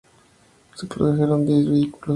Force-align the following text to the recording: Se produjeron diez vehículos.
Se 0.73 0.87
produjeron 0.87 1.45
diez 1.45 1.69
vehículos. 1.69 2.09